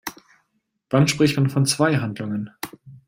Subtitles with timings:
[0.89, 2.49] Wann spricht man von zwei Handlungen?